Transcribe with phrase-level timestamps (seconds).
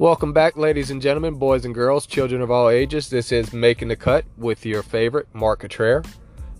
[0.00, 3.10] Welcome back, ladies and gentlemen, boys and girls, children of all ages.
[3.10, 6.04] This is Making the Cut with your favorite, Mark Cottrell.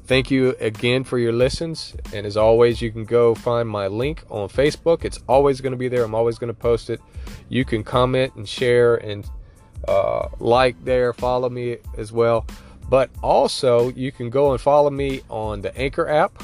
[0.04, 1.96] Thank you again for your listens.
[2.12, 5.06] And as always, you can go find my link on Facebook.
[5.06, 6.04] It's always going to be there.
[6.04, 7.00] I'm always going to post it.
[7.48, 9.26] You can comment and share and
[9.88, 12.46] uh, like there, follow me as well.
[12.90, 16.42] But also, you can go and follow me on the Anchor app,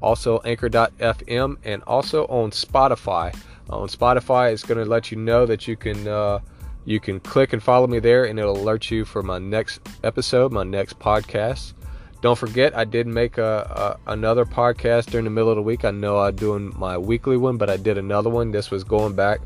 [0.00, 3.32] also anchor.fm, and also on Spotify.
[3.70, 6.40] On Spotify, it's going to let you know that you can uh,
[6.84, 10.52] you can click and follow me there, and it'll alert you for my next episode,
[10.52, 11.74] my next podcast.
[12.22, 15.84] Don't forget, I did make a, a, another podcast during the middle of the week.
[15.84, 18.52] I know I'm doing my weekly one, but I did another one.
[18.52, 19.40] This was going back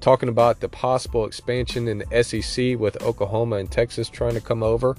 [0.00, 4.62] talking about the possible expansion in the SEC with Oklahoma and Texas trying to come
[4.62, 4.96] over.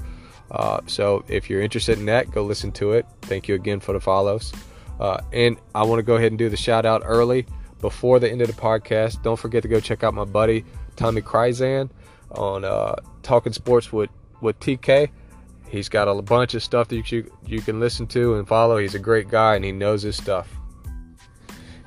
[0.49, 3.05] Uh, so if you're interested in that, go listen to it.
[3.23, 4.53] Thank you again for the follows.
[4.99, 7.45] Uh, and I want to go ahead and do the shout out early
[7.83, 9.21] before the end of the podcast.
[9.23, 10.63] Don't forget to go check out my buddy
[10.95, 11.89] Tommy Kryzan
[12.31, 15.09] on uh, Talking Sports with, with TK.
[15.67, 18.77] He's got a bunch of stuff that you, you can listen to and follow.
[18.77, 20.47] He's a great guy and he knows his stuff.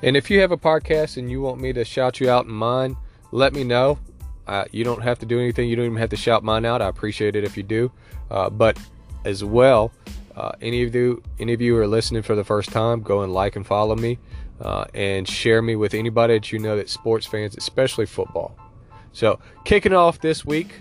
[0.03, 2.51] And if you have a podcast and you want me to shout you out in
[2.51, 2.95] mine,
[3.31, 3.97] let me know.
[4.45, 5.67] Uh, you don't have to do anything.
[5.67, 6.79] You don't even have to shout mine out.
[6.79, 7.91] I appreciate it if you do.
[8.29, 8.77] Uh, but
[9.25, 9.91] as well,
[10.35, 13.21] uh, any of you, any of you who are listening for the first time, go
[13.21, 14.19] and like and follow me,
[14.61, 18.55] uh, and share me with anybody that you know that sports fans, especially football.
[19.13, 20.73] So kicking off this week,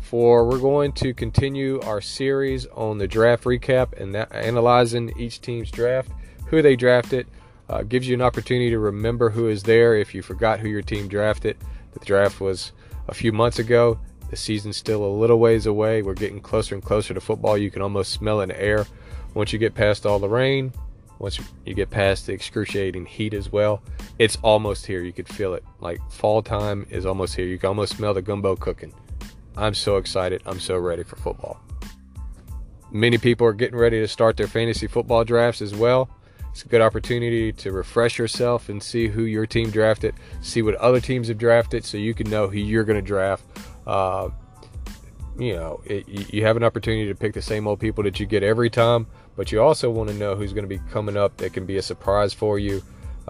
[0.00, 5.40] for we're going to continue our series on the draft recap and that, analyzing each
[5.40, 6.10] team's draft,
[6.46, 7.26] who they drafted.
[7.68, 10.80] Uh, gives you an opportunity to remember who is there if you forgot who your
[10.80, 11.58] team drafted.
[11.92, 12.72] The draft was
[13.08, 13.98] a few months ago.
[14.30, 16.00] The season's still a little ways away.
[16.00, 17.58] We're getting closer and closer to football.
[17.58, 18.86] You can almost smell it in the air
[19.34, 20.72] once you get past all the rain,
[21.18, 23.82] once you get past the excruciating heat as well.
[24.18, 25.02] It's almost here.
[25.02, 25.64] You could feel it.
[25.80, 27.46] Like fall time is almost here.
[27.46, 28.92] You can almost smell the gumbo cooking.
[29.56, 30.42] I'm so excited.
[30.46, 31.60] I'm so ready for football.
[32.90, 36.08] Many people are getting ready to start their fantasy football drafts as well.
[36.52, 40.74] It's a good opportunity to refresh yourself and see who your team drafted, see what
[40.76, 43.44] other teams have drafted, so you can know who you're going to draft.
[43.86, 44.30] Uh,
[45.38, 48.26] you know, it, you have an opportunity to pick the same old people that you
[48.26, 49.06] get every time,
[49.38, 51.76] but you also want to know who's going to be coming up that can be
[51.76, 52.82] a surprise for you.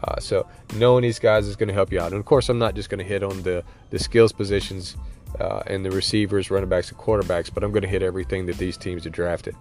[0.03, 2.13] Uh, so knowing these guys is going to help you out.
[2.13, 4.97] And of course, I'm not just going to hit on the the skills positions
[5.39, 8.57] uh, and the receivers, running backs, and quarterbacks, but I'm going to hit everything that
[8.57, 9.55] these teams have drafted.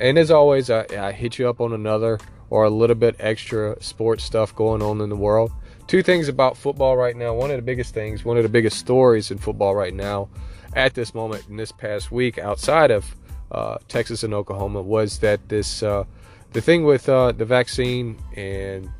[0.00, 2.18] And as always, I, I hit you up on another
[2.48, 5.52] or a little bit extra sports stuff going on in the world.
[5.86, 7.34] Two things about football right now.
[7.34, 10.30] One of the biggest things, one of the biggest stories in football right now,
[10.74, 13.14] at this moment in this past week, outside of
[13.54, 16.04] uh, Texas and Oklahoma, was that this uh,
[16.52, 18.90] the thing with uh, the vaccine and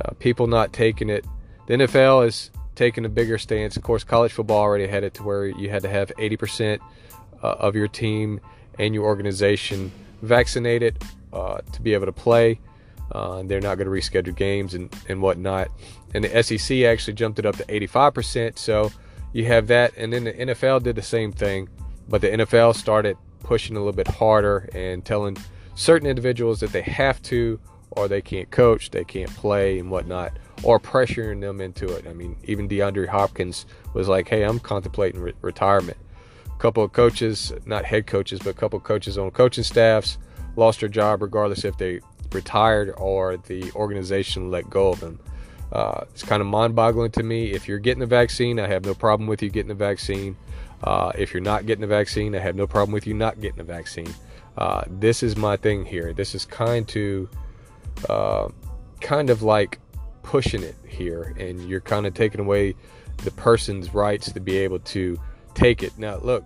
[0.00, 1.24] uh, people not taking it.
[1.66, 3.76] The NFL is taking a bigger stance.
[3.76, 6.78] Of course, college football already had it to where you had to have 80%
[7.42, 8.40] uh, of your team
[8.78, 9.90] and your organization
[10.22, 12.60] vaccinated to be able to play.
[13.12, 15.70] They're not going to reschedule games and, and whatnot.
[16.14, 18.58] And the SEC actually jumped it up to 85%.
[18.58, 18.92] So
[19.32, 19.92] you have that.
[19.96, 21.68] And then the NFL did the same thing.
[22.08, 25.36] But the NFL started pushing a little bit harder and telling
[25.74, 27.60] certain individuals that they have to
[27.90, 30.32] or they can't coach, they can't play and whatnot,
[30.62, 32.06] or pressuring them into it.
[32.06, 33.64] I mean, even DeAndre Hopkins
[33.94, 35.96] was like, hey, I'm contemplating re- retirement.
[36.46, 40.18] A couple of coaches, not head coaches, but a couple of coaches on coaching staffs
[40.56, 42.00] lost their job regardless if they
[42.32, 45.18] retired or the organization let go of them.
[45.72, 47.52] Uh, it's kind of mind-boggling to me.
[47.52, 50.36] If you're getting the vaccine, I have no problem with you getting the vaccine.
[50.82, 53.58] Uh, if you're not getting the vaccine, I have no problem with you not getting
[53.58, 54.12] the vaccine.
[54.56, 56.12] Uh, this is my thing here.
[56.12, 57.28] This is kind to,
[58.08, 58.48] uh,
[59.00, 59.78] kind of like
[60.22, 62.74] pushing it here, and you're kind of taking away
[63.24, 65.18] the person's rights to be able to
[65.54, 65.96] take it.
[65.98, 66.44] Now, look,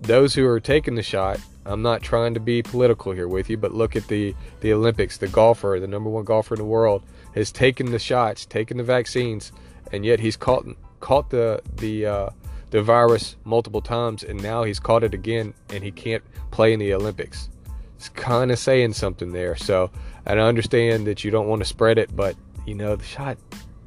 [0.00, 3.56] those who are taking the shot I'm not trying to be political here with you,
[3.56, 5.18] but look at the the Olympics.
[5.18, 7.02] The golfer, the number one golfer in the world,
[7.34, 9.52] has taken the shots, taken the vaccines,
[9.92, 10.66] and yet he's caught
[11.00, 12.30] caught the the uh,
[12.70, 16.80] the virus multiple times, and now he's caught it again, and he can't play in
[16.80, 17.48] the Olympics.
[17.96, 19.56] It's kind of saying something there.
[19.56, 19.90] So,
[20.24, 22.36] and I understand that you don't want to spread it, but
[22.66, 23.36] you know the shot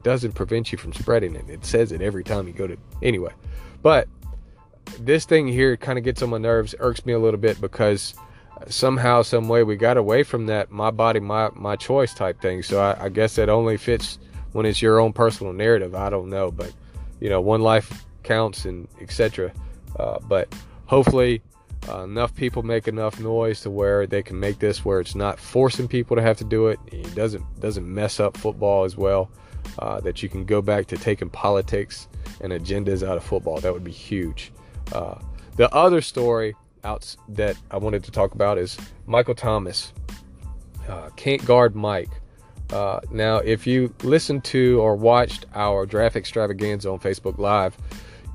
[0.04, 1.50] doesn't prevent you from spreading it.
[1.50, 3.32] It says it every time you go to anyway.
[3.82, 4.08] But
[5.00, 8.14] this thing here kind of gets on my nerves, irks me a little bit because
[8.68, 12.62] somehow, some way, we got away from that my body, my my choice type thing.
[12.64, 14.20] So I, I guess that only fits
[14.52, 15.96] when it's your own personal narrative.
[15.96, 16.72] I don't know, but
[17.20, 19.52] you know, one life counts and etc.
[20.00, 20.54] Uh, but
[20.86, 21.42] hopefully,
[21.90, 25.40] uh, enough people make enough noise to where they can make this where it's not
[25.40, 26.80] forcing people to have to do it.
[26.92, 29.30] It doesn't doesn't mess up football as well.
[29.80, 32.08] Uh, that you can go back to taking politics
[32.42, 33.60] and agendas out of football.
[33.60, 34.52] That would be huge.
[34.92, 35.16] Uh,
[35.56, 38.78] the other story out that I wanted to talk about is
[39.08, 39.94] Michael Thomas.
[40.88, 42.10] Uh, can't guard Mike.
[42.72, 47.78] Uh, now, if you listened to or watched our draft extravaganza on Facebook Live,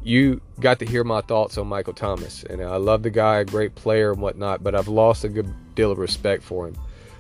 [0.08, 2.42] you got to hear my thoughts on Michael Thomas.
[2.42, 5.52] And I love the guy, a great player and whatnot, but I've lost a good
[5.74, 6.74] deal of respect for him.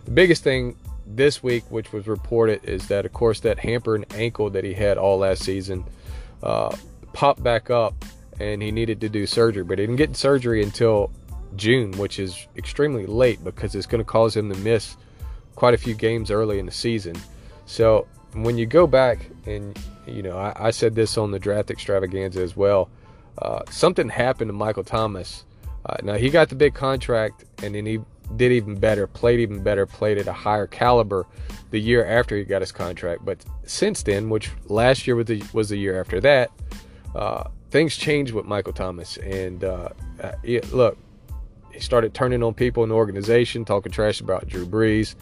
[0.06, 0.74] The biggest thing
[1.06, 4.96] this week, which was reported, is that, of course, that hampered ankle that he had
[4.96, 5.84] all last season
[6.42, 6.74] uh,
[7.12, 7.94] popped back up
[8.40, 11.10] and he needed to do surgery, but he didn't get surgery until
[11.56, 14.96] June, which is extremely late because it's going to cause him to miss
[15.56, 17.16] quite a few games early in the season.
[17.66, 21.70] So when you go back and you know, I, I said this on the draft
[21.70, 22.90] extravaganza as well.
[23.40, 25.44] Uh, something happened to Michael Thomas.
[25.86, 28.00] Uh, now he got the big contract, and then he
[28.36, 31.26] did even better, played even better, played at a higher caliber
[31.70, 33.24] the year after he got his contract.
[33.24, 36.50] But since then, which last year was the, was the year after that,
[37.14, 39.16] uh, things changed with Michael Thomas.
[39.18, 39.90] And uh,
[40.42, 40.98] it, look,
[41.72, 45.14] he started turning on people in the organization, talking trash about Drew Brees,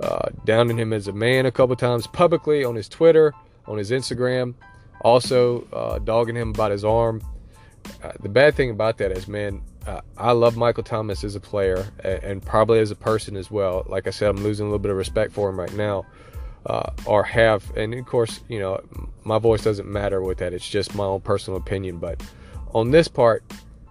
[0.00, 3.32] uh, downing him as a man a couple times publicly on his Twitter,
[3.66, 4.54] on his Instagram,
[5.00, 7.22] also uh, dogging him about his arm.
[8.02, 11.40] Uh, the bad thing about that is, man, uh, I love Michael Thomas as a
[11.40, 13.84] player and, and, probably as a person as well.
[13.88, 16.04] Like I said, I'm losing a little bit of respect for him right now,
[16.66, 17.64] uh, or have.
[17.76, 18.80] And of course, you know,
[19.22, 20.52] my voice doesn't matter with that.
[20.52, 21.98] It's just my own personal opinion.
[21.98, 22.20] But
[22.74, 23.44] on this part,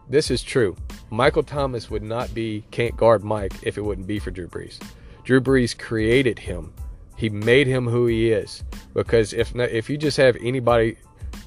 [0.10, 0.76] this is true.
[1.10, 4.80] Michael Thomas would not be can't guard Mike if it wouldn't be for Drew Brees.
[5.24, 6.74] Drew Brees created him.
[7.16, 8.64] He made him who he is.
[8.94, 10.98] Because if if you just have anybody,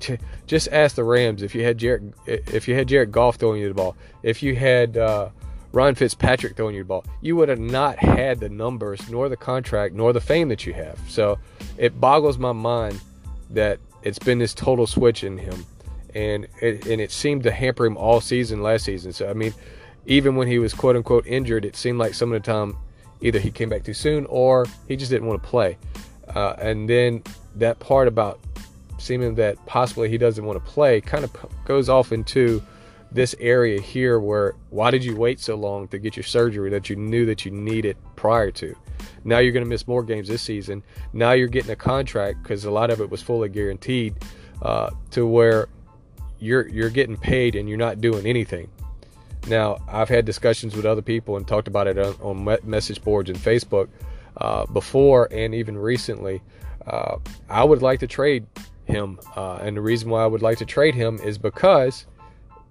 [0.00, 3.61] to, just ask the Rams if you had Jared if you had Jared Goff throwing
[3.61, 5.29] you the ball, if you had uh,
[5.73, 9.37] Ryan Fitzpatrick throwing you the ball, you would have not had the numbers, nor the
[9.37, 10.99] contract, nor the fame that you have.
[11.09, 11.38] So
[11.76, 13.00] it boggles my mind
[13.50, 15.67] that it's been this total switch in him,
[16.15, 19.12] and it, and it seemed to hamper him all season last season.
[19.12, 19.53] So I mean,
[20.06, 22.76] even when he was quote unquote injured, it seemed like some of the time
[23.20, 25.76] either he came back too soon or he just didn't want to play.
[26.35, 27.23] Uh, and then
[27.56, 28.41] that part about
[28.99, 31.32] seeming that possibly he doesn't want to play kind of
[31.65, 32.62] goes off into
[33.11, 36.91] this area here where why did you wait so long to get your surgery that
[36.91, 38.76] you knew that you needed prior to?
[39.25, 40.82] Now you're going to miss more games this season.
[41.12, 44.15] Now you're getting a contract because a lot of it was fully guaranteed
[44.62, 45.69] uh, to where
[46.41, 48.69] you're you're getting paid and you're not doing anything.
[49.46, 53.31] Now, I've had discussions with other people and talked about it on, on message boards
[53.31, 53.88] and Facebook
[54.37, 56.43] uh, before and even recently.
[56.87, 57.17] Uh,
[57.49, 58.46] I would like to trade
[58.85, 59.19] him.
[59.37, 62.06] Uh, and the reason why I would like to trade him is because,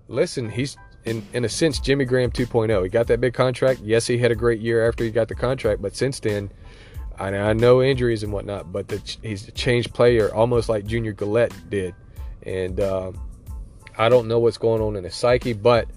[0.08, 2.84] listen, he's in, in a sense Jimmy Graham 2.0.
[2.84, 3.80] He got that big contract.
[3.84, 6.52] Yes, he had a great year after he got the contract, but since then,
[7.18, 11.14] I, I know injuries and whatnot, but the, he's a changed player almost like Junior
[11.14, 11.96] Galette did.
[12.44, 13.12] And uh,
[13.98, 15.88] I don't know what's going on in his psyche, but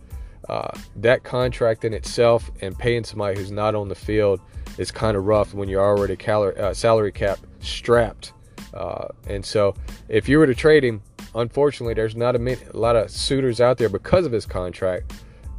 [0.50, 4.40] uh, that contract in itself and paying somebody who's not on the field
[4.78, 8.32] is kind of rough when you're already uh, salary cap strapped.
[8.74, 9.76] Uh, and so,
[10.08, 11.02] if you were to trade him,
[11.36, 15.12] unfortunately, there's not a, a, lot of suitors out there because of his contract.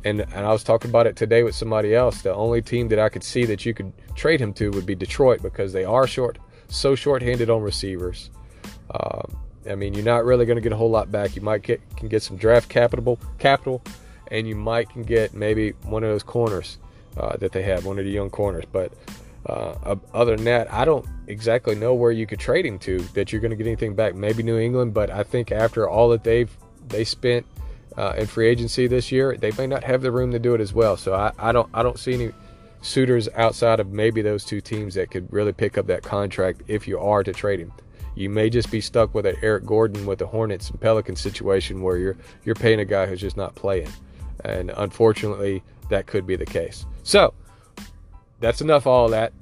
[0.04, 2.22] And, and I was talking about it today with somebody else.
[2.22, 4.96] The only team that I could see that you could trade him to would be
[4.96, 8.30] Detroit because they are short, so short-handed on receivers.
[8.94, 9.38] Um,
[9.70, 11.38] I mean, you're not really going to get a whole lot back.
[11.38, 13.82] You might get can get some draft capital, capital,
[14.32, 16.80] and you might can get maybe one of those corners
[17.18, 18.64] uh, that they have, one of the young corners.
[18.72, 18.94] But
[19.46, 23.32] uh, other than that, I don't exactly know where you could trade him to that
[23.32, 24.16] you're going to get anything back.
[24.16, 26.50] Maybe New England, but I think after all that they've
[26.88, 27.46] they spent
[27.98, 30.62] uh, in free agency this year, they may not have the room to do it
[30.62, 30.98] as well.
[30.98, 32.32] So I, I don't I don't see any
[32.82, 36.88] suitors outside of maybe those two teams that could really pick up that contract if
[36.88, 37.72] you are to trade him.
[38.16, 41.82] You may just be stuck with an Eric Gordon with the Hornets and Pelicans situation
[41.82, 43.90] where you're you're paying a guy who's just not playing.
[44.44, 46.86] And unfortunately, that could be the case.
[47.04, 47.34] So,
[48.40, 49.34] that's enough all that.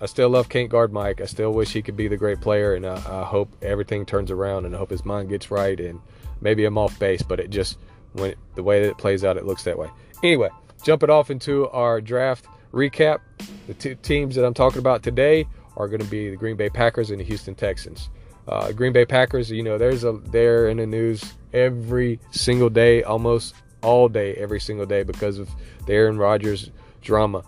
[0.00, 1.20] I still love Can't Guard Mike.
[1.20, 4.30] I still wish he could be the great player, and I, I, hope everything turns
[4.30, 5.78] around, and I hope his mind gets right.
[5.78, 6.00] And
[6.40, 7.78] maybe I'm off base, but it just
[8.12, 9.88] when it, the way that it plays out, it looks that way.
[10.22, 10.50] Anyway,
[10.84, 13.18] jumping off into our draft recap,
[13.66, 16.68] the two teams that I'm talking about today are going to be the Green Bay
[16.68, 18.08] Packers and the Houston Texans.
[18.46, 23.02] Uh, Green Bay Packers, you know, there's a they're in the news every single day,
[23.02, 25.48] almost all day, every single day because of
[25.86, 26.70] the Aaron Rodgers
[27.02, 27.42] drama.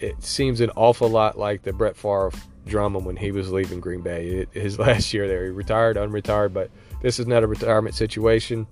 [0.00, 2.32] It seems an awful lot like the Brett Favre
[2.66, 4.26] drama when he was leaving Green Bay.
[4.26, 8.66] It, his last year there, he retired, unretired, but this is not a retirement situation.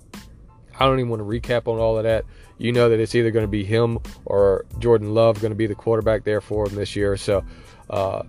[0.78, 2.24] I don't even want to recap on all of that.
[2.58, 5.66] You know that it's either going to be him or Jordan Love going to be
[5.66, 7.16] the quarterback there for him this year.
[7.16, 7.44] So
[7.90, 8.22] uh,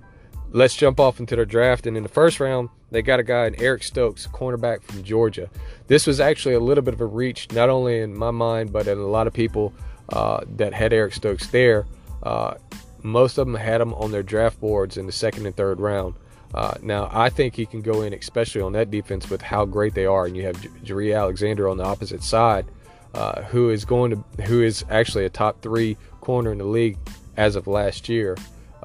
[0.51, 1.88] let's jump off into the draft.
[1.88, 5.50] And in the first round, they got a guy in Eric Stokes, cornerback from Georgia.
[5.88, 8.88] This was actually a little bit of a reach, not only in my mind, but
[8.88, 9.74] in a lot of people
[10.10, 11.86] uh, that had Eric Stokes there.
[12.24, 12.56] Uh,
[13.04, 16.16] most of them had him on their draft boards in the second and third round.
[16.54, 19.94] Uh, now, I think he can go in, especially on that defense, with how great
[19.94, 20.25] they are.
[20.25, 22.66] And you have J- Alexander on the opposite side,
[23.14, 26.98] uh, who is going to, who is actually a top three corner in the league
[27.36, 28.38] as of last year.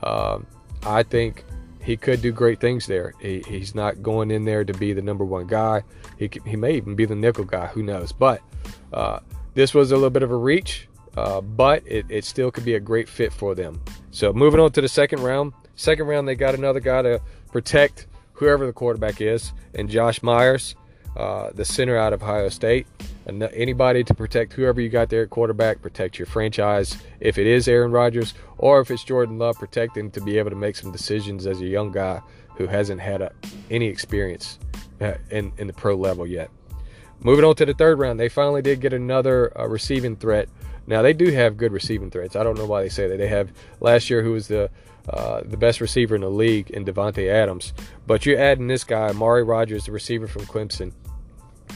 [0.02, 0.46] Um,
[0.82, 1.44] I think
[1.82, 3.14] he could do great things there.
[3.20, 5.82] He, he's not going in there to be the number one guy.
[6.18, 7.66] He, he may even be the nickel guy.
[7.68, 8.12] Who knows?
[8.12, 8.42] But
[8.92, 9.20] uh,
[9.54, 12.74] this was a little bit of a reach, uh, but it, it still could be
[12.74, 13.80] a great fit for them.
[14.10, 15.52] So moving on to the second round.
[15.74, 20.74] Second round, they got another guy to protect whoever the quarterback is, and Josh Myers,
[21.16, 22.86] uh, the center out of Ohio State.
[23.26, 26.96] Anybody to protect whoever you got there at quarterback, protect your franchise.
[27.20, 30.50] If it is Aaron Rodgers or if it's Jordan Love, protect him to be able
[30.50, 32.20] to make some decisions as a young guy
[32.56, 33.32] who hasn't had a,
[33.70, 34.58] any experience
[35.00, 36.50] uh, in, in the pro level yet.
[37.22, 40.48] Moving on to the third round, they finally did get another uh, receiving threat.
[40.86, 42.34] Now they do have good receiving threats.
[42.34, 43.18] I don't know why they say that.
[43.18, 44.70] They have last year who was the
[45.08, 47.72] uh, the best receiver in the league in Davante Adams.
[48.06, 50.92] But you're adding this guy, Amari Rodgers, the receiver from Clemson.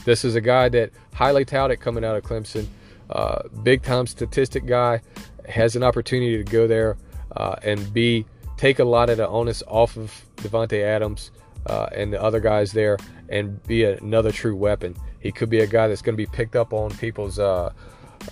[0.05, 2.67] This is a guy that highly touted coming out of Clemson,
[3.09, 5.01] uh, big time statistic guy,
[5.49, 6.97] has an opportunity to go there
[7.35, 8.25] uh, and be
[8.57, 11.31] take a lot of the onus off of Davante Adams
[11.65, 12.97] uh, and the other guys there,
[13.29, 14.95] and be another true weapon.
[15.19, 17.73] He could be a guy that's going to be picked up on people's uh,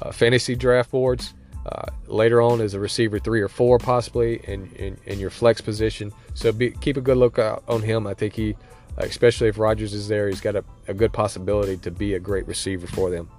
[0.02, 1.34] uh, fantasy draft boards
[1.66, 5.62] uh, later on as a receiver three or four, possibly in, in, in your flex
[5.62, 6.12] position.
[6.36, 8.06] So be, keep a good lookout on him.
[8.06, 8.56] I think he,
[8.98, 12.48] especially if Rodgers is there, he's got a, a good possibility to be a great
[12.48, 13.30] receiver for them.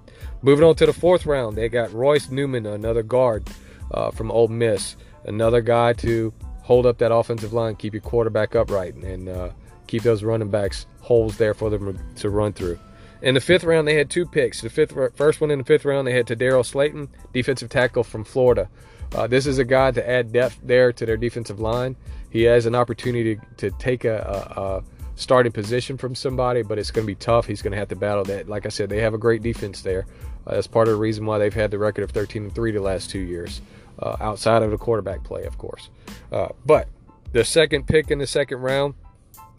[0.41, 3.49] Moving on to the fourth round, they got Royce Newman, another guard
[3.91, 4.95] uh, from Ole Miss,
[5.25, 9.49] another guy to hold up that offensive line, keep your quarterback upright, and uh,
[9.87, 12.79] keep those running backs holes there for them to run through.
[13.21, 14.61] In the fifth round, they had two picks.
[14.61, 18.23] The fifth, first one in the fifth round, they had Tedarrell Slaton, defensive tackle from
[18.23, 18.69] Florida.
[19.13, 21.95] Uh, this is a guy to add depth there to their defensive line.
[22.29, 24.83] He has an opportunity to, to take a, a, a,
[25.15, 27.45] starting position from somebody, but it's going to be tough.
[27.45, 28.47] He's going to have to battle that.
[28.47, 30.05] Like I said, they have a great defense there.
[30.45, 32.71] Uh, that's part of the reason why they've had the record of 13 and 3
[32.71, 33.61] the last two years,
[33.99, 35.89] uh, outside of the quarterback play, of course.
[36.31, 36.87] Uh, but
[37.31, 38.93] the second pick in the second round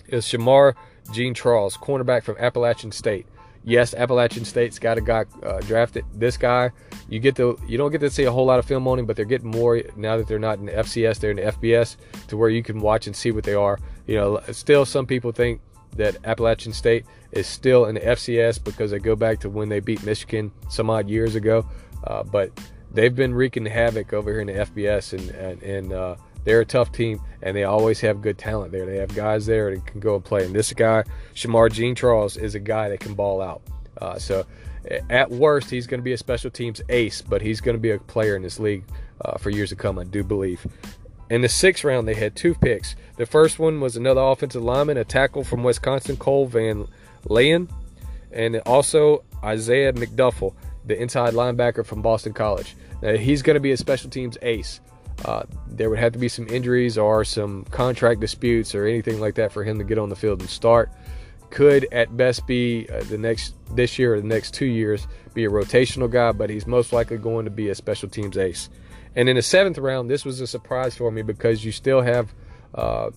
[0.06, 0.74] is Shamar
[1.12, 3.26] Jean Charles, cornerback from Appalachian State
[3.66, 6.06] yes, Appalachian State's got a guy uh, drafted.
[6.14, 6.70] This guy,
[7.10, 9.04] you get to you don't get to see a whole lot of film on him,
[9.04, 11.96] but they're getting more now that they're not in the FCS, they're in the FBS,
[12.28, 13.78] to where you can watch and see what they are.
[14.06, 15.60] You know, still some people think
[15.96, 19.80] that Appalachian State is still in the FCS because they go back to when they
[19.80, 21.66] beat Michigan some odd years ago,
[22.04, 22.50] uh, but
[22.92, 26.64] they've been wreaking havoc over here in the FBS and and, and uh, they're a
[26.64, 28.86] tough team, and they always have good talent there.
[28.86, 30.44] They have guys there that can go and play.
[30.44, 31.02] And this guy,
[31.34, 33.62] Shemar Jean-Charles, is a guy that can ball out.
[34.00, 34.46] Uh, so
[35.10, 37.90] at worst, he's going to be a special teams ace, but he's going to be
[37.90, 38.84] a player in this league
[39.24, 40.64] uh, for years to come, I do believe.
[41.28, 42.94] In the sixth round, they had two picks.
[43.16, 46.86] The first one was another offensive lineman, a tackle from Wisconsin, Cole Van
[47.28, 47.68] Lanen,
[48.30, 50.54] and also Isaiah McDuffie,
[50.84, 52.76] the inside linebacker from Boston College.
[53.02, 54.80] Now, he's going to be a special teams ace.
[55.24, 59.34] Uh, there would have to be some injuries or some contract disputes or anything like
[59.36, 60.90] that for him to get on the field and start.
[61.50, 65.44] Could at best be uh, the next this year or the next two years be
[65.44, 68.68] a rotational guy, but he's most likely going to be a special teams ace.
[69.16, 72.32] And in the seventh round, this was a surprise for me because you still have
[72.74, 73.10] uh,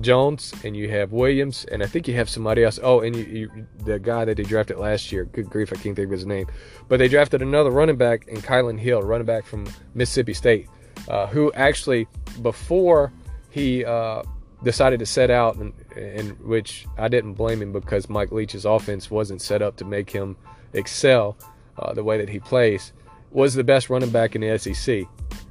[0.00, 2.78] Jones and you have Williams, and I think you have somebody else.
[2.82, 5.24] Oh, and you, you, the guy that they drafted last year.
[5.24, 6.46] Good grief, I can't think of his name.
[6.88, 10.68] But they drafted another running back in Kylin Hill, running back from Mississippi State
[11.08, 12.06] uh, who actually,
[12.42, 13.12] before
[13.50, 14.22] he uh,
[14.62, 19.10] decided to set out, and, and which I didn't blame him because Mike Leach's offense
[19.10, 20.36] wasn't set up to make him
[20.72, 21.36] excel
[21.78, 22.92] uh, the way that he plays,
[23.34, 25.04] was the best running back in the SEC.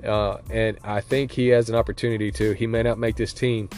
[0.04, 2.54] Uh, and I think he has an opportunity to.
[2.54, 3.70] He may not make this team.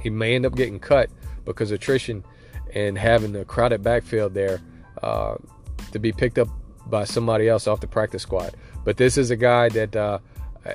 [0.00, 1.08] He may end up getting cut
[1.44, 2.24] because attrition
[2.74, 4.60] and having the crowded backfield there
[5.02, 5.36] uh,
[5.92, 6.48] to be picked up
[6.86, 8.54] by somebody else off the practice squad.
[8.84, 10.18] But this is a guy that uh,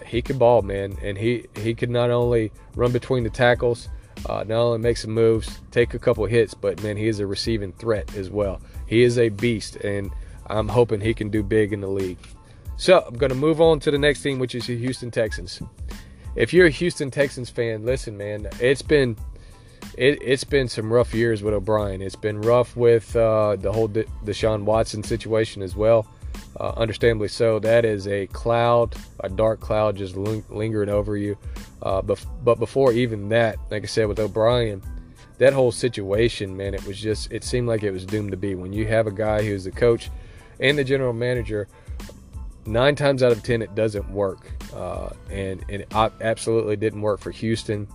[0.05, 3.89] he can ball, man, and he he can not only run between the tackles,
[4.27, 7.27] uh, not only make some moves, take a couple hits, but man, he is a
[7.27, 8.61] receiving threat as well.
[8.87, 10.11] He is a beast, and
[10.47, 12.19] I'm hoping he can do big in the league.
[12.77, 15.61] So I'm going to move on to the next team, which is the Houston Texans.
[16.35, 19.15] If you're a Houston Texans fan, listen, man, it's been
[19.97, 22.01] it, has been some rough years with O'Brien.
[22.01, 26.07] It's been rough with uh, the whole De- Deshaun Watson situation as well
[26.59, 27.59] uh, understandably so.
[27.59, 31.37] That is a cloud, a dark cloud just ling- lingering over you.
[31.81, 34.81] Uh, bef- but before even that, like I said with O'Brien,
[35.37, 38.55] that whole situation, man, it was just it seemed like it was doomed to be.
[38.55, 40.09] When you have a guy who's the coach
[40.59, 41.67] and the general manager,
[42.65, 47.19] nine times out of ten it doesn't work, uh, and, and it absolutely didn't work
[47.19, 47.87] for Houston.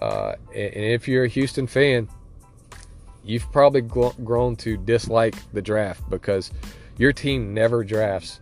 [0.00, 2.08] Uh, and, and, if you're a Houston fan,
[3.24, 6.50] you've probably grown to dislike the draft because
[6.98, 8.40] your team never drafts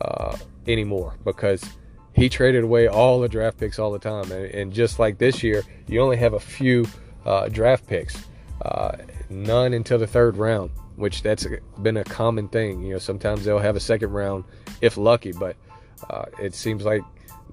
[0.00, 1.64] uh, anymore because
[2.12, 4.30] he traded away all the draft picks all the time.
[4.30, 6.86] And, and just like this year, you only have a few
[7.24, 8.24] uh, draft picks,
[8.62, 8.96] uh,
[9.28, 11.46] none until the third round, which that's
[11.82, 12.82] been a common thing.
[12.82, 14.44] You know, sometimes they'll have a second round
[14.80, 15.56] if lucky, but
[16.08, 17.02] uh, it seems like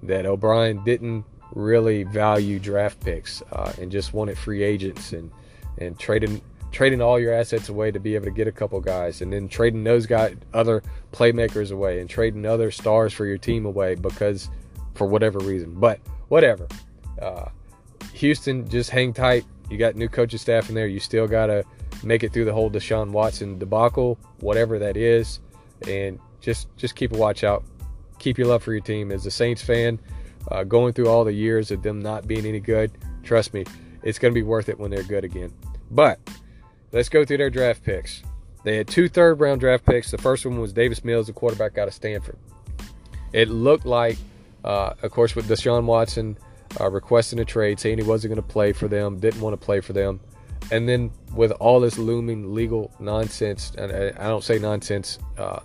[0.04, 5.32] that O'Brien didn't really value draft picks uh, and just wanted free agents and
[5.80, 9.22] and trading trading all your assets away to be able to get a couple guys,
[9.22, 13.66] and then trading those guys, other playmakers away, and trading other stars for your team
[13.66, 14.50] away because
[14.94, 15.74] for whatever reason.
[15.80, 16.68] But whatever.
[17.22, 17.50] Uh,
[18.14, 19.46] Houston, just hang tight.
[19.70, 20.88] You got new coaching staff in there.
[20.88, 21.64] You still got to
[22.04, 25.40] make it through the whole Deshaun Watson debacle, whatever that is,
[25.88, 27.64] and just just keep a watch out.
[28.20, 29.12] Keep your love for your team.
[29.12, 30.00] As a Saints fan,
[30.52, 32.92] uh, going through all the years of them not being any good,
[33.24, 33.64] trust me,
[34.04, 35.54] it's going to be worth it when they're good again.
[35.92, 36.20] But
[36.92, 38.24] Let's go through their draft picks.
[38.64, 40.12] They had two third round draft picks.
[40.12, 42.38] The first one was Davis Mills, the quarterback out of Stanford.
[43.34, 44.18] It looked like,
[44.64, 46.38] uh, of course, with Deshaun Watson
[46.80, 49.64] uh, requesting a trade, saying he wasn't going to play for them, didn't want to
[49.64, 50.20] play for them.
[50.72, 55.60] And then with all this looming legal nonsense, and I don't say nonsense uh,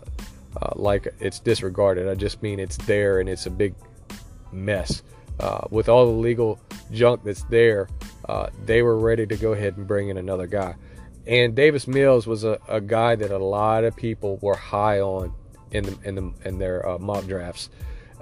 [0.61, 3.75] uh like it's disregarded, I just mean it's there and it's a big
[4.53, 5.03] mess.
[5.41, 6.61] Uh, with all the legal
[6.93, 7.89] junk that's there,
[8.29, 10.75] uh, they were ready to go ahead and bring in another guy.
[11.27, 15.33] And Davis Mills was a, a guy that a lot of people were high on
[15.71, 17.71] in the in the in their uh, mock drafts.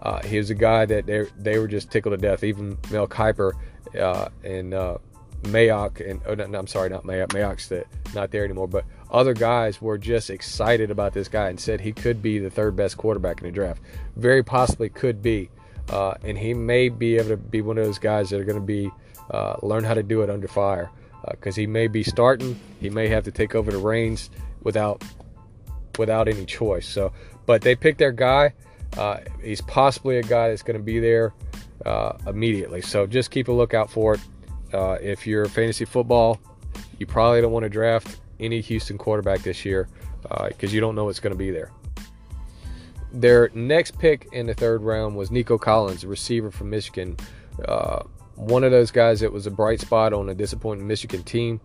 [0.00, 2.44] Uh, he was a guy that they they were just tickled to death.
[2.44, 3.52] Even Mel Kiper
[3.98, 4.98] uh, and uh,
[5.42, 7.28] Mayock and oh, no, I'm sorry, not Mayock.
[7.28, 8.68] Mayock's the, not there anymore.
[8.68, 12.50] But other guys were just excited about this guy and said he could be the
[12.50, 13.80] third best quarterback in the draft.
[14.16, 15.50] Very possibly could be,
[15.88, 18.60] uh, and he may be able to be one of those guys that are going
[18.60, 18.90] to be
[19.30, 20.90] uh, learn how to do it under fire
[21.30, 22.58] because uh, he may be starting.
[22.80, 24.30] He may have to take over the reins
[24.62, 25.02] without
[25.98, 26.86] without any choice.
[26.86, 27.12] So,
[27.46, 28.54] but they picked their guy.
[28.96, 31.32] Uh, he's possibly a guy that's going to be there
[31.86, 32.80] uh, immediately.
[32.80, 34.20] So just keep a lookout for it.
[34.72, 36.40] Uh, if you're fantasy football,
[36.98, 39.88] you probably don't want to draft any Houston quarterback this year
[40.22, 41.70] because uh, you don't know what's going to be there.
[43.12, 47.16] Their next pick in the third round was Nico Collins, a receiver from Michigan.
[47.66, 48.04] Uh,
[48.36, 51.60] one of those guys that was a bright spot on a disappointing Michigan team.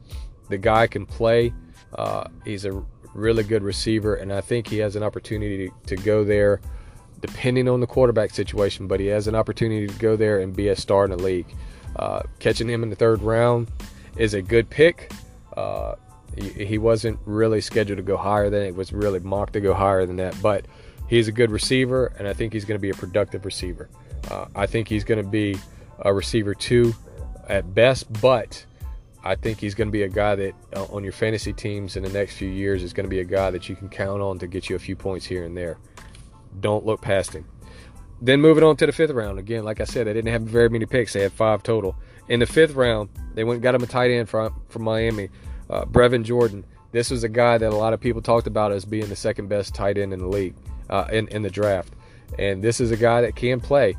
[0.49, 1.53] The guy can play.
[1.93, 6.03] Uh, he's a really good receiver, and I think he has an opportunity to, to
[6.03, 6.59] go there,
[7.21, 8.87] depending on the quarterback situation.
[8.87, 11.47] But he has an opportunity to go there and be a star in the league.
[11.95, 13.67] Uh, catching him in the third round
[14.17, 15.11] is a good pick.
[15.55, 15.95] Uh,
[16.35, 19.73] he, he, wasn't really scheduled to go higher than it was really mocked to go
[19.73, 20.65] higher than that, but
[21.07, 23.89] he's a good receiver, and I think he's going to be a productive receiver.
[24.29, 25.57] Uh, I think he's going to be
[25.99, 26.93] a receiver two
[27.47, 28.65] at best, but
[29.23, 32.03] I think he's going to be a guy that uh, on your fantasy teams in
[32.03, 34.39] the next few years is going to be a guy that you can count on
[34.39, 35.77] to get you a few points here and there.
[36.59, 37.45] Don't look past him.
[38.25, 39.37] Then moving on to the fifth round.
[39.37, 41.13] Again, like I said, they didn't have very many picks.
[41.13, 41.95] They had five total.
[42.27, 45.29] In the fifth round, they went got him a tight end from from Miami,
[45.69, 46.65] uh, Brevin Jordan.
[46.91, 49.47] This was a guy that a lot of people talked about as being the second
[49.47, 50.55] best tight end in the league,
[50.89, 51.93] uh, in in the draft.
[52.39, 53.95] And this is a guy that can play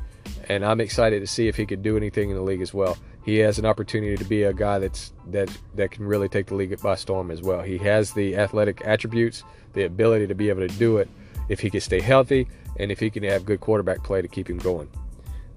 [0.49, 2.97] and I'm excited to see if he could do anything in the league as well.
[3.23, 6.55] He has an opportunity to be a guy that's that that can really take the
[6.55, 7.61] league by storm as well.
[7.61, 11.09] He has the athletic attributes, the ability to be able to do it
[11.49, 12.47] if he can stay healthy
[12.79, 14.89] and if he can have good quarterback play to keep him going.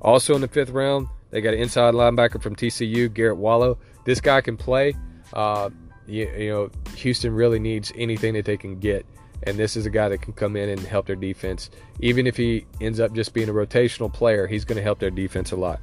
[0.03, 3.79] Also in the fifth round, they got an inside linebacker from TCU, Garrett Wallow.
[4.05, 4.95] This guy can play.
[5.33, 5.71] Uh,
[6.07, 9.07] you, you know, Houston really needs anything that they can get
[9.45, 11.71] and this is a guy that can come in and help their defense.
[12.01, 15.11] Even if he ends up just being a rotational player, he's going to help their
[15.11, 15.81] defense a lot.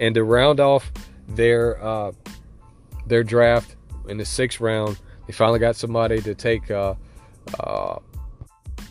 [0.00, 0.90] And to round off
[1.28, 2.12] their uh,
[3.06, 3.76] their draft
[4.08, 6.94] in the sixth round, they finally got somebody to take uh,
[7.60, 7.98] uh,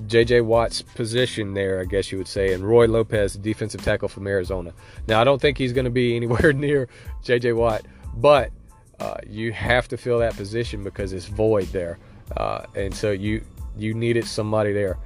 [0.08, 0.42] J.J.
[0.42, 4.74] Watt's position there, I guess you would say, and Roy Lopez, defensive tackle from Arizona.
[5.08, 6.88] Now, I don't think he's going to be anywhere near
[7.24, 7.54] J.J.
[7.54, 7.84] Watt,
[8.16, 8.52] but
[9.00, 12.00] uh, you have to fill that position because it's void there.
[12.36, 13.44] Uh, and so you
[13.78, 14.98] you needed somebody there.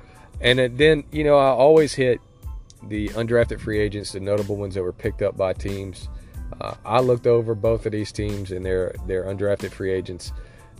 [0.41, 2.21] And then, you know, I always hit
[2.83, 6.07] the undrafted free agents, the notable ones that were picked up by teams.
[6.61, 10.31] Uh, I looked over both of these teams and their their undrafted free agents,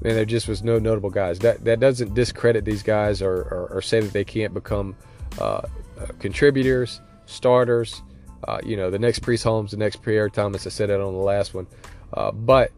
[0.03, 1.39] and there just was no notable guys.
[1.39, 4.95] That that doesn't discredit these guys or, or, or say that they can't become
[5.39, 5.61] uh, uh,
[6.19, 8.01] contributors, starters.
[8.47, 10.65] Uh, you know, the next Priest Holmes, the next Pierre Thomas.
[10.65, 11.67] I said that on the last one,
[12.13, 12.71] uh, but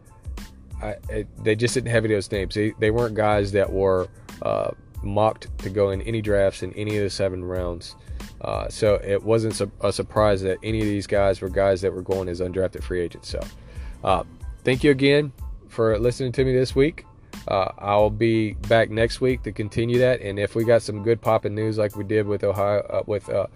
[0.82, 2.54] I, it, they just didn't have any of those names.
[2.54, 4.08] They, they weren't guys that were
[4.42, 4.72] uh,
[5.04, 7.94] mocked to go in any drafts in any of the seven rounds.
[8.40, 12.02] Uh, so it wasn't a surprise that any of these guys were guys that were
[12.02, 13.28] going as undrafted free agents.
[13.28, 14.26] So
[14.64, 15.32] thank you again
[15.68, 17.04] for listening to me this week.
[17.48, 21.20] Uh, I'll be back next week to continue that, and if we got some good
[21.20, 23.46] popping news like we did with Ohio, uh, with uh,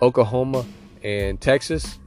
[0.00, 0.64] Oklahoma
[1.02, 1.98] and Texas,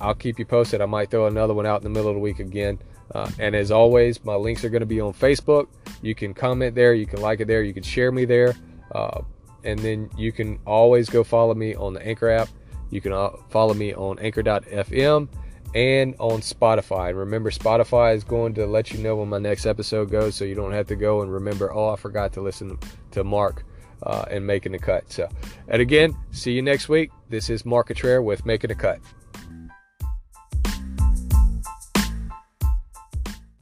[0.00, 0.80] I'll keep you posted.
[0.80, 2.78] I might throw another one out in the middle of the week again.
[3.14, 5.66] Uh, and as always, my links are going to be on Facebook.
[6.00, 8.54] You can comment there, you can like it there, you can share me there,
[8.94, 9.22] uh,
[9.64, 12.48] and then you can always go follow me on the Anchor app.
[12.90, 15.28] You can uh, follow me on Anchor.fm
[15.74, 17.10] and on Spotify.
[17.10, 20.44] And remember, Spotify is going to let you know when my next episode goes, so
[20.44, 22.78] you don't have to go and remember, oh, I forgot to listen
[23.12, 23.64] to Mark
[24.02, 25.10] uh, and making the cut.
[25.10, 25.28] So,
[25.68, 27.10] and again, see you next week.
[27.28, 29.00] This is Mark Cottrell with Making the Cut.